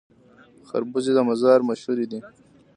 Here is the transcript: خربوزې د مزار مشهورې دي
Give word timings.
خربوزې 0.67 1.11
د 1.15 1.19
مزار 1.29 1.59
مشهورې 1.69 2.05
دي 2.11 2.19